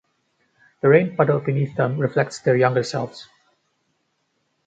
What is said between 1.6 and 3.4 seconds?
them reflects their younger selves.